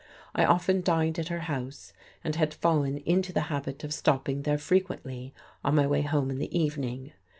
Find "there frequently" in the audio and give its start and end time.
4.41-5.31